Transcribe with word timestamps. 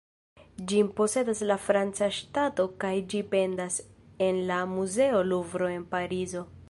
Ĝin 0.69 0.87
posedas 0.99 1.43
la 1.51 1.57
franca 1.65 2.07
ŝtato 2.19 2.65
kaj 2.85 2.93
ĝi 3.13 3.21
pendas 3.35 3.77
en 4.29 4.41
la 4.53 4.59
muzeo 4.73 5.21
Luvro 5.35 5.71
en 5.77 5.87
Parizo. 5.93 6.45